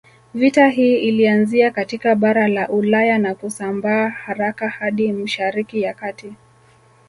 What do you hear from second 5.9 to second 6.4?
kati